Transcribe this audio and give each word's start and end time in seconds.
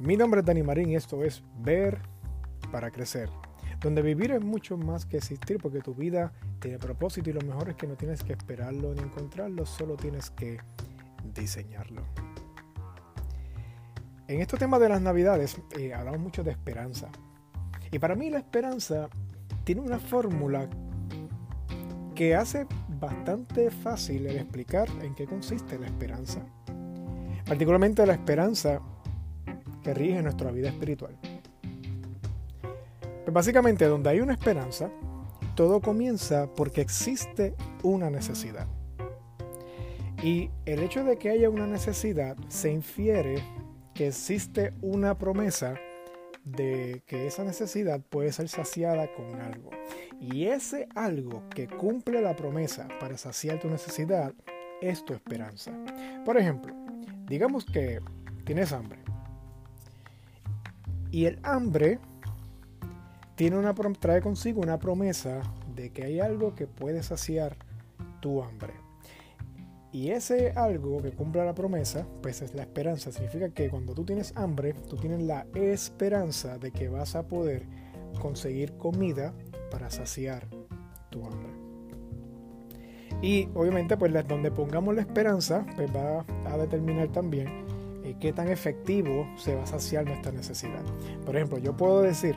Mi 0.00 0.16
nombre 0.16 0.40
es 0.40 0.46
Dani 0.46 0.62
Marín 0.62 0.88
y 0.88 0.96
esto 0.96 1.22
es 1.22 1.42
Ver 1.58 1.98
para 2.72 2.90
Crecer, 2.90 3.28
donde 3.82 4.00
vivir 4.00 4.30
es 4.30 4.40
mucho 4.40 4.78
más 4.78 5.04
que 5.04 5.18
existir 5.18 5.58
porque 5.60 5.80
tu 5.80 5.94
vida 5.94 6.32
tiene 6.58 6.78
propósito 6.78 7.28
y 7.28 7.34
lo 7.34 7.42
mejor 7.42 7.68
es 7.68 7.76
que 7.76 7.86
no 7.86 7.96
tienes 7.96 8.22
que 8.22 8.32
esperarlo 8.32 8.94
ni 8.94 9.02
encontrarlo, 9.02 9.66
solo 9.66 9.96
tienes 9.96 10.30
que 10.30 10.58
diseñarlo. 11.34 12.02
En 14.26 14.40
este 14.40 14.56
tema 14.56 14.78
de 14.78 14.88
las 14.88 15.02
navidades 15.02 15.60
eh, 15.78 15.92
hablamos 15.92 16.20
mucho 16.20 16.42
de 16.42 16.52
esperanza. 16.52 17.10
Y 17.90 17.98
para 17.98 18.14
mí 18.14 18.30
la 18.30 18.38
esperanza 18.38 19.10
tiene 19.64 19.82
una 19.82 19.98
fórmula 19.98 20.66
que 22.14 22.34
hace 22.34 22.66
bastante 22.98 23.70
fácil 23.70 24.26
el 24.28 24.38
explicar 24.38 24.88
en 25.02 25.14
qué 25.14 25.26
consiste 25.26 25.78
la 25.78 25.88
esperanza. 25.88 26.40
Particularmente 27.44 28.06
la 28.06 28.14
esperanza 28.14 28.80
que 29.82 29.94
rige 29.94 30.22
nuestra 30.22 30.50
vida 30.50 30.68
espiritual. 30.68 31.16
Pues 33.24 33.34
básicamente, 33.34 33.86
donde 33.86 34.10
hay 34.10 34.20
una 34.20 34.32
esperanza, 34.32 34.90
todo 35.54 35.80
comienza 35.80 36.48
porque 36.54 36.80
existe 36.80 37.54
una 37.82 38.10
necesidad. 38.10 38.66
Y 40.22 40.50
el 40.66 40.80
hecho 40.82 41.04
de 41.04 41.16
que 41.16 41.30
haya 41.30 41.48
una 41.48 41.66
necesidad 41.66 42.36
se 42.48 42.70
infiere 42.70 43.42
que 43.94 44.08
existe 44.08 44.72
una 44.82 45.16
promesa 45.16 45.74
de 46.44 47.02
que 47.06 47.26
esa 47.26 47.44
necesidad 47.44 48.00
puede 48.00 48.32
ser 48.32 48.48
saciada 48.48 49.12
con 49.14 49.40
algo. 49.40 49.70
Y 50.20 50.46
ese 50.46 50.88
algo 50.94 51.42
que 51.50 51.66
cumple 51.66 52.20
la 52.20 52.36
promesa 52.36 52.88
para 52.98 53.16
saciar 53.16 53.60
tu 53.60 53.68
necesidad 53.68 54.34
es 54.80 55.04
tu 55.04 55.14
esperanza. 55.14 55.72
Por 56.24 56.36
ejemplo, 56.36 56.74
digamos 57.26 57.64
que 57.64 58.00
tienes 58.44 58.72
hambre 58.72 58.98
y 61.10 61.26
el 61.26 61.38
hambre 61.42 61.98
tiene 63.34 63.58
una, 63.58 63.74
trae 63.74 64.20
consigo 64.20 64.60
una 64.60 64.78
promesa 64.78 65.40
de 65.74 65.90
que 65.90 66.04
hay 66.04 66.20
algo 66.20 66.54
que 66.54 66.66
puede 66.66 67.02
saciar 67.02 67.56
tu 68.20 68.42
hambre. 68.42 68.74
Y 69.92 70.10
ese 70.10 70.52
algo 70.52 71.02
que 71.02 71.10
cumpla 71.10 71.44
la 71.44 71.54
promesa, 71.54 72.06
pues 72.22 72.42
es 72.42 72.54
la 72.54 72.62
esperanza. 72.62 73.10
Significa 73.10 73.48
que 73.48 73.70
cuando 73.70 73.92
tú 73.92 74.04
tienes 74.04 74.36
hambre, 74.36 74.74
tú 74.74 74.96
tienes 74.96 75.22
la 75.22 75.46
esperanza 75.54 76.58
de 76.58 76.70
que 76.70 76.88
vas 76.88 77.16
a 77.16 77.26
poder 77.26 77.66
conseguir 78.20 78.76
comida 78.76 79.34
para 79.70 79.90
saciar 79.90 80.46
tu 81.10 81.24
hambre. 81.24 81.50
Y 83.20 83.48
obviamente, 83.54 83.96
pues 83.96 84.12
donde 84.28 84.50
pongamos 84.50 84.94
la 84.94 85.00
esperanza, 85.00 85.66
pues 85.74 85.90
va 85.94 86.24
a 86.46 86.56
determinar 86.56 87.08
también 87.08 87.69
eh, 88.04 88.16
qué 88.20 88.32
tan 88.32 88.48
efectivo 88.48 89.26
se 89.36 89.54
va 89.54 89.62
a 89.62 89.66
saciar 89.66 90.06
nuestra 90.06 90.32
necesidad. 90.32 90.82
Por 91.24 91.36
ejemplo, 91.36 91.58
yo 91.58 91.76
puedo 91.76 92.02
decir, 92.02 92.36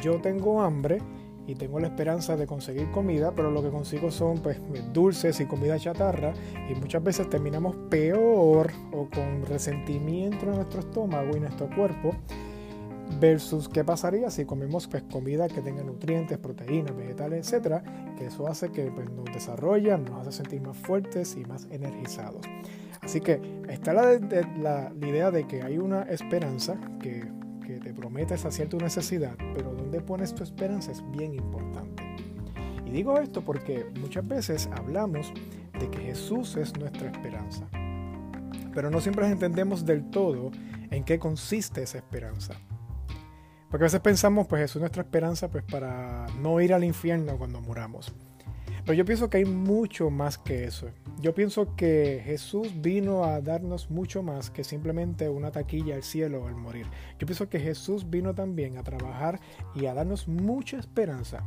yo 0.00 0.20
tengo 0.20 0.62
hambre 0.62 1.00
y 1.46 1.54
tengo 1.54 1.78
la 1.78 1.88
esperanza 1.88 2.36
de 2.36 2.46
conseguir 2.46 2.90
comida, 2.90 3.32
pero 3.34 3.50
lo 3.50 3.62
que 3.62 3.70
consigo 3.70 4.10
son 4.10 4.38
pues, 4.40 4.60
dulces 4.92 5.40
y 5.40 5.46
comida 5.46 5.78
chatarra 5.78 6.32
y 6.68 6.74
muchas 6.74 7.02
veces 7.02 7.30
terminamos 7.30 7.76
peor 7.88 8.72
o 8.92 9.08
con 9.08 9.46
resentimiento 9.46 10.46
en 10.46 10.56
nuestro 10.56 10.80
estómago 10.80 11.36
y 11.36 11.40
nuestro 11.40 11.68
cuerpo 11.74 12.14
versus 13.20 13.68
qué 13.68 13.84
pasaría 13.84 14.30
si 14.30 14.44
comemos 14.44 14.86
pues, 14.86 15.02
comida 15.04 15.48
que 15.48 15.62
tenga 15.62 15.82
nutrientes, 15.82 16.38
proteínas, 16.38 16.96
vegetales, 16.96 17.46
etcétera, 17.46 17.82
que 18.18 18.26
eso 18.26 18.46
hace 18.48 18.70
que 18.70 18.90
pues, 18.90 19.10
nos 19.10 19.24
desarrolla, 19.26 19.96
nos 19.96 20.26
hace 20.26 20.32
sentir 20.32 20.60
más 20.60 20.76
fuertes 20.76 21.36
y 21.36 21.44
más 21.44 21.66
energizados. 21.70 22.44
Así 23.00 23.20
que 23.20 23.40
está 23.68 23.92
la, 23.92 24.18
la, 24.58 24.92
idea 25.06 25.30
de 25.30 25.46
que 25.46 25.62
hay 25.62 25.78
una 25.78 26.02
esperanza 26.02 26.76
que, 27.00 27.24
que 27.64 27.78
te 27.78 27.94
promete 27.94 28.36
saciar 28.36 28.68
tu 28.68 28.78
necesidad, 28.78 29.36
pero 29.54 29.72
donde 29.74 30.00
pones 30.00 30.34
tu 30.34 30.42
esperanza 30.42 30.90
es 30.90 31.02
bien 31.12 31.34
importante. 31.34 32.02
Y 32.84 32.90
digo 32.90 33.18
esto 33.18 33.42
porque 33.42 33.86
muchas 34.00 34.26
veces 34.26 34.68
hablamos 34.76 35.32
de 35.78 35.88
que 35.90 35.98
Jesús 35.98 36.56
es 36.56 36.76
nuestra 36.78 37.10
esperanza, 37.10 37.68
pero 38.74 38.90
no 38.90 39.00
siempre 39.00 39.28
entendemos 39.28 39.84
del 39.84 40.10
todo 40.10 40.50
en 40.90 41.04
qué 41.04 41.18
consiste 41.18 41.82
esa 41.82 41.98
esperanza. 41.98 42.54
Porque 43.76 43.84
a 43.84 43.88
veces 43.92 44.00
pensamos, 44.00 44.46
pues 44.46 44.62
es 44.62 44.76
nuestra 44.76 45.02
esperanza 45.02 45.50
pues 45.50 45.62
para 45.62 46.28
no 46.40 46.62
ir 46.62 46.72
al 46.72 46.82
infierno 46.82 47.36
cuando 47.36 47.60
muramos. 47.60 48.10
Pero 48.86 48.94
yo 48.94 49.04
pienso 49.04 49.28
que 49.28 49.36
hay 49.36 49.44
mucho 49.44 50.08
más 50.08 50.38
que 50.38 50.64
eso. 50.64 50.88
Yo 51.20 51.34
pienso 51.34 51.76
que 51.76 52.22
Jesús 52.24 52.72
vino 52.80 53.24
a 53.24 53.42
darnos 53.42 53.90
mucho 53.90 54.22
más 54.22 54.48
que 54.48 54.64
simplemente 54.64 55.28
una 55.28 55.50
taquilla 55.50 55.94
al 55.94 56.04
cielo 56.04 56.46
al 56.46 56.54
morir. 56.54 56.86
Yo 57.18 57.26
pienso 57.26 57.50
que 57.50 57.60
Jesús 57.60 58.08
vino 58.08 58.34
también 58.34 58.78
a 58.78 58.82
trabajar 58.82 59.40
y 59.74 59.84
a 59.84 59.92
darnos 59.92 60.26
mucha 60.26 60.78
esperanza 60.78 61.44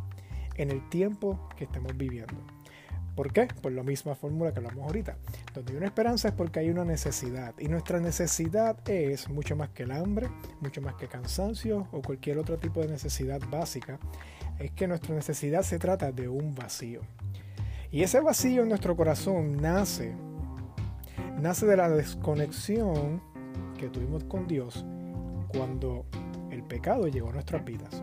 en 0.55 0.69
el 0.69 0.87
tiempo 0.89 1.49
que 1.57 1.63
estamos 1.63 1.97
viviendo. 1.97 2.58
¿Por 3.19 3.33
qué? 3.33 3.49
Por 3.61 3.73
la 3.73 3.83
misma 3.83 4.15
fórmula 4.15 4.53
que 4.53 4.59
hablamos 4.59 4.85
ahorita. 4.85 5.17
Donde 5.53 5.73
hay 5.73 5.77
una 5.77 5.87
esperanza 5.87 6.29
es 6.29 6.33
porque 6.33 6.61
hay 6.61 6.69
una 6.69 6.85
necesidad. 6.85 7.53
Y 7.59 7.67
nuestra 7.67 7.99
necesidad 7.99 8.77
es 8.89 9.27
mucho 9.27 9.57
más 9.57 9.67
que 9.71 9.83
el 9.83 9.91
hambre, 9.91 10.29
mucho 10.61 10.79
más 10.79 10.95
que 10.95 11.09
cansancio 11.09 11.85
o 11.91 12.01
cualquier 12.01 12.37
otro 12.37 12.57
tipo 12.57 12.79
de 12.79 12.87
necesidad 12.87 13.41
básica. 13.51 13.99
Es 14.57 14.71
que 14.71 14.87
nuestra 14.87 15.13
necesidad 15.13 15.63
se 15.63 15.79
trata 15.79 16.13
de 16.13 16.29
un 16.29 16.55
vacío. 16.55 17.01
Y 17.91 18.03
ese 18.03 18.21
vacío 18.21 18.63
en 18.63 18.69
nuestro 18.69 18.95
corazón 18.95 19.57
nace, 19.57 20.15
nace 21.41 21.65
de 21.65 21.75
la 21.75 21.89
desconexión 21.89 23.21
que 23.77 23.89
tuvimos 23.89 24.23
con 24.23 24.47
Dios 24.47 24.85
cuando 25.49 26.05
el 26.51 26.63
pecado 26.63 27.05
llegó 27.09 27.31
a 27.31 27.33
nuestras 27.33 27.65
vidas. 27.65 28.01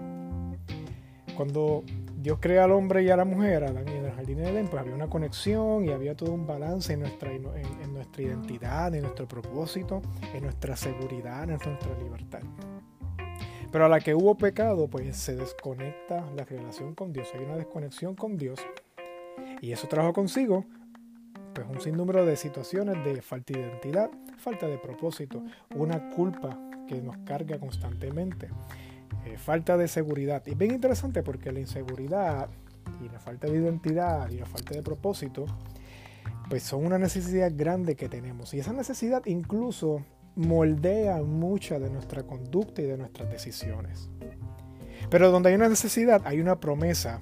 Cuando 1.35 1.85
Dios 2.27 2.39
crea 2.41 2.65
al 2.65 2.73
hombre 2.73 3.05
y 3.05 3.11
a 3.11 3.17
la 3.17 3.25
mujer, 3.25 3.63
Adán 3.63 3.87
y 3.87 3.93
en 3.93 4.05
el 4.05 4.11
jardín 4.11 4.39
de 4.39 4.49
Edén, 4.49 4.67
pues 4.67 4.83
había 4.83 4.97
una 4.97 5.09
conexión 5.09 5.85
y 5.85 5.93
había 5.93 6.17
todo 6.17 6.33
un 6.33 6.45
balance 6.45 6.93
en 6.93 6.99
nuestra, 6.99 7.33
en, 7.33 7.47
en 7.47 7.95
nuestra 7.95 8.21
identidad, 8.21 8.93
en 8.97 9.03
nuestro 9.03 9.29
propósito, 9.29 10.03
en 10.35 10.43
nuestra 10.43 10.75
seguridad, 10.75 11.45
en 11.45 11.51
nuestra 11.51 11.97
libertad. 12.03 12.41
Pero 13.71 13.85
a 13.85 13.89
la 13.89 14.01
que 14.01 14.17
hubo 14.17 14.37
pecado, 14.37 14.89
pues 14.89 15.17
se 15.17 15.37
desconecta 15.37 16.29
la 16.35 16.45
relación 16.45 16.97
con 16.97 17.13
Dios. 17.13 17.29
Hay 17.33 17.45
una 17.45 17.55
desconexión 17.55 18.17
con 18.17 18.37
Dios 18.37 18.59
y 19.61 19.71
eso 19.71 19.87
trajo 19.87 20.13
consigo 20.13 20.65
pues 21.55 21.69
un 21.69 21.81
sinnúmero 21.81 22.27
de 22.27 22.35
situaciones 22.35 23.05
de 23.05 23.23
falta 23.23 23.55
de 23.55 23.61
identidad, 23.61 24.11
falta 24.37 24.67
de 24.67 24.79
propósito, 24.79 25.45
una 25.77 26.11
culpa 26.11 26.59
que 26.89 27.01
nos 27.01 27.19
carga 27.19 27.59
constantemente, 27.61 28.49
eh, 29.27 29.37
falta 29.39 29.77
de 29.77 29.89
seguridad. 29.89 30.43
Y 30.47 30.55
bien 30.55 30.73
interesante 30.73 31.23
porque 31.23 31.53
la 31.53 31.61
inseguridad 31.61 32.49
y 33.05 33.09
la 33.09 33.19
falta 33.19 33.49
de 33.49 33.57
identidad 33.57 34.31
y 34.31 34.39
la 34.39 34.47
falta 34.47 34.75
de 34.75 34.83
propósito, 34.83 35.47
pues 36.49 36.63
son 36.63 36.87
una 36.87 36.99
necesidad 36.99 37.53
grande 37.55 37.97
que 37.97 38.09
tenemos. 38.09 38.55
Y 38.55 38.61
esa 38.61 38.73
necesidad 38.73 39.27
incluso 39.27 40.05
moldea 40.37 41.23
mucha 41.23 41.79
de 41.79 41.91
nuestra 41.91 42.23
conducta 42.23 42.83
y 42.83 42.87
de 42.87 42.97
nuestras 42.97 43.29
decisiones. 43.31 44.11
Pero 45.11 45.31
donde 45.31 45.49
hay 45.49 45.55
una 45.57 45.69
necesidad, 45.69 46.23
hay 46.25 46.41
una 46.41 46.61
promesa 46.61 47.21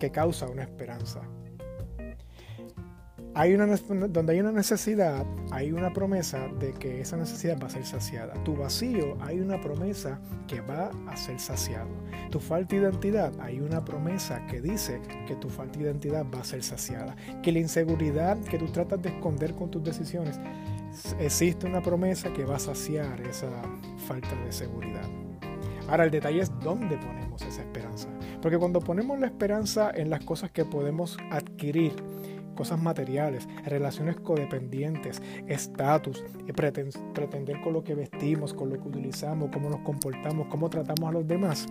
que 0.00 0.10
causa 0.10 0.48
una 0.48 0.62
esperanza. 0.62 1.20
Hay 3.34 3.54
una, 3.54 3.66
donde 3.66 4.32
hay 4.32 4.40
una 4.40 4.52
necesidad, 4.52 5.24
hay 5.52 5.70
una 5.70 5.92
promesa 5.92 6.48
de 6.58 6.72
que 6.72 7.00
esa 7.00 7.16
necesidad 7.16 7.58
va 7.62 7.66
a 7.66 7.70
ser 7.70 7.84
saciada. 7.84 8.34
Tu 8.44 8.56
vacío, 8.56 9.16
hay 9.20 9.38
una 9.40 9.60
promesa 9.60 10.18
que 10.46 10.60
va 10.60 10.90
a 11.06 11.16
ser 11.16 11.38
saciado. 11.38 11.88
Tu 12.30 12.40
falta 12.40 12.74
de 12.74 12.82
identidad, 12.82 13.32
hay 13.40 13.60
una 13.60 13.84
promesa 13.84 14.44
que 14.46 14.60
dice 14.60 15.00
que 15.26 15.36
tu 15.36 15.48
falta 15.48 15.78
de 15.78 15.84
identidad 15.84 16.26
va 16.34 16.40
a 16.40 16.44
ser 16.44 16.62
saciada. 16.62 17.14
Que 17.42 17.52
la 17.52 17.60
inseguridad 17.60 18.38
que 18.38 18.58
tú 18.58 18.66
tratas 18.66 19.00
de 19.02 19.10
esconder 19.10 19.54
con 19.54 19.70
tus 19.70 19.84
decisiones, 19.84 20.40
existe 21.20 21.66
una 21.66 21.82
promesa 21.82 22.32
que 22.32 22.44
va 22.44 22.56
a 22.56 22.60
saciar 22.60 23.20
esa 23.20 23.50
falta 24.06 24.34
de 24.44 24.52
seguridad. 24.52 25.08
Ahora 25.88 26.04
el 26.04 26.10
detalle 26.10 26.40
es 26.40 26.52
dónde 26.60 26.98
ponemos 26.98 27.40
esa 27.42 27.62
esperanza. 27.62 28.08
Porque 28.42 28.58
cuando 28.58 28.80
ponemos 28.80 29.18
la 29.18 29.26
esperanza 29.26 29.90
en 29.94 30.10
las 30.10 30.24
cosas 30.24 30.50
que 30.50 30.64
podemos 30.64 31.16
adquirir, 31.30 31.94
cosas 32.58 32.82
materiales, 32.82 33.48
relaciones 33.64 34.16
codependientes, 34.16 35.22
estatus, 35.46 36.24
pretender 36.56 37.60
con 37.62 37.72
lo 37.72 37.84
que 37.84 37.94
vestimos, 37.94 38.52
con 38.52 38.70
lo 38.70 38.82
que 38.82 38.88
utilizamos, 38.88 39.50
cómo 39.52 39.70
nos 39.70 39.78
comportamos, 39.82 40.48
cómo 40.48 40.68
tratamos 40.68 41.08
a 41.08 41.12
los 41.12 41.28
demás, 41.28 41.68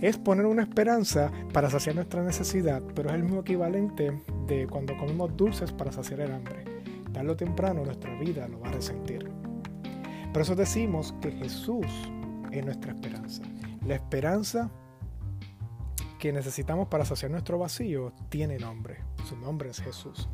es 0.00 0.16
poner 0.16 0.46
una 0.46 0.62
esperanza 0.62 1.32
para 1.52 1.68
saciar 1.68 1.96
nuestra 1.96 2.22
necesidad, 2.22 2.80
pero 2.94 3.08
es 3.08 3.16
el 3.16 3.24
mismo 3.24 3.40
equivalente 3.40 4.16
de 4.46 4.68
cuando 4.68 4.96
comemos 4.96 5.36
dulces 5.36 5.72
para 5.72 5.90
saciar 5.90 6.20
el 6.20 6.30
hambre. 6.30 6.62
Tarde 7.12 7.32
o 7.32 7.36
temprano 7.36 7.84
nuestra 7.84 8.16
vida 8.20 8.46
lo 8.46 8.60
va 8.60 8.68
a 8.68 8.72
resentir. 8.72 9.28
Por 10.32 10.42
eso 10.42 10.54
decimos 10.54 11.16
que 11.20 11.32
Jesús 11.32 11.86
es 12.52 12.64
nuestra 12.64 12.92
esperanza. 12.92 13.42
La 13.84 13.96
esperanza 13.96 14.70
que 16.20 16.32
necesitamos 16.32 16.86
para 16.86 17.04
saciar 17.04 17.32
nuestro 17.32 17.58
vacío 17.58 18.12
tiene 18.28 18.56
nombre. 18.58 19.07
Su 19.28 19.36
nombre 19.36 19.68
es 19.68 19.80
Jesús. 19.80 20.26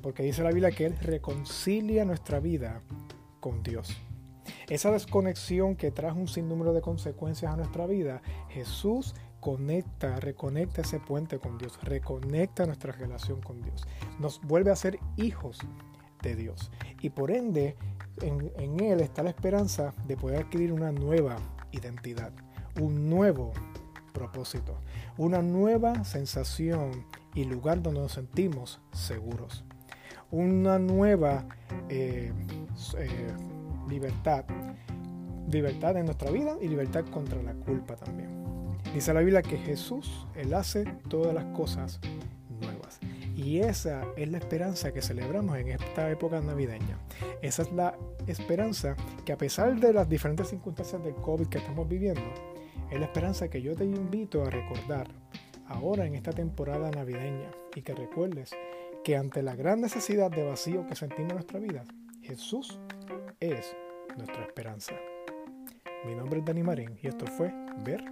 Porque 0.00 0.22
dice 0.22 0.44
la 0.44 0.50
Biblia 0.50 0.70
que 0.70 0.86
Él 0.86 0.96
reconcilia 0.98 2.04
nuestra 2.04 2.38
vida 2.38 2.82
con 3.40 3.64
Dios. 3.64 3.96
esa 4.68 4.90
desconexión 4.90 5.76
que 5.76 5.90
trae 5.90 6.12
un 6.12 6.28
sinnúmero 6.28 6.72
de 6.72 6.80
consecuencias 6.80 7.52
a 7.52 7.56
nuestra 7.56 7.86
vida, 7.86 8.22
Jesús 8.48 9.14
conecta, 9.40 10.20
reconecta 10.20 10.82
ese 10.82 11.00
puente 11.00 11.38
con 11.38 11.58
Dios, 11.58 11.78
reconecta 11.82 12.64
nuestra 12.64 12.92
relación 12.92 13.40
con 13.40 13.60
Dios, 13.60 13.86
nos 14.20 14.40
vuelve 14.40 14.70
a 14.70 14.76
ser 14.76 14.98
hijos 15.16 15.58
de 16.22 16.36
Dios. 16.36 16.70
Y 17.00 17.10
por 17.10 17.32
ende, 17.32 17.76
en, 18.20 18.52
en 18.56 18.80
Él 18.80 19.00
está 19.00 19.24
la 19.24 19.30
esperanza 19.30 19.92
de 20.06 20.16
poder 20.16 20.44
adquirir 20.44 20.72
una 20.72 20.92
nueva 20.92 21.36
identidad, 21.72 22.32
un 22.80 23.10
nuevo 23.10 23.52
propósito, 24.12 24.78
una 25.18 25.42
nueva 25.42 26.04
sensación 26.04 27.04
y 27.34 27.44
lugar 27.44 27.82
donde 27.82 28.00
nos 28.00 28.12
sentimos 28.12 28.80
seguros, 28.92 29.64
una 30.30 30.78
nueva 30.78 31.46
eh, 31.88 32.32
eh, 32.98 33.08
libertad, 33.88 34.44
libertad 35.50 35.96
en 35.96 36.06
nuestra 36.06 36.30
vida 36.30 36.56
y 36.60 36.68
libertad 36.68 37.04
contra 37.06 37.42
la 37.42 37.54
culpa 37.54 37.96
también. 37.96 38.42
Dice 38.94 39.14
la 39.14 39.20
Biblia 39.20 39.42
que 39.42 39.56
Jesús, 39.58 40.26
Él 40.34 40.52
hace 40.54 40.84
todas 41.08 41.34
las 41.34 41.44
cosas 41.56 42.00
nuevas. 42.60 42.98
Y 43.34 43.60
esa 43.60 44.04
es 44.16 44.30
la 44.30 44.38
esperanza 44.38 44.92
que 44.92 45.00
celebramos 45.00 45.56
en 45.56 45.68
esta 45.68 46.10
época 46.10 46.40
navideña. 46.40 46.98
Esa 47.40 47.62
es 47.62 47.72
la 47.72 47.96
esperanza 48.26 48.94
que 49.24 49.32
a 49.32 49.38
pesar 49.38 49.80
de 49.80 49.94
las 49.94 50.08
diferentes 50.08 50.48
circunstancias 50.48 51.02
del 51.02 51.14
COVID 51.14 51.46
que 51.46 51.58
estamos 51.58 51.88
viviendo, 51.88 52.22
es 52.90 53.00
la 53.00 53.06
esperanza 53.06 53.48
que 53.48 53.62
yo 53.62 53.74
te 53.74 53.84
invito 53.84 54.44
a 54.44 54.50
recordar 54.50 55.08
ahora 55.72 56.06
en 56.06 56.14
esta 56.14 56.32
temporada 56.32 56.90
navideña 56.90 57.50
y 57.74 57.82
que 57.82 57.94
recuerdes 57.94 58.50
que 59.04 59.16
ante 59.16 59.42
la 59.42 59.56
gran 59.56 59.80
necesidad 59.80 60.30
de 60.30 60.44
vacío 60.44 60.86
que 60.86 60.94
sentimos 60.94 61.30
en 61.30 61.36
nuestra 61.36 61.58
vida, 61.58 61.84
Jesús 62.22 62.78
es 63.40 63.74
nuestra 64.16 64.42
esperanza. 64.42 64.94
Mi 66.04 66.14
nombre 66.14 66.40
es 66.40 66.44
Dani 66.44 66.62
Marín 66.62 66.98
y 67.02 67.08
esto 67.08 67.26
fue 67.26 67.52
Ver 67.84 68.04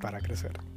para 0.00 0.20
Crecer. 0.20 0.75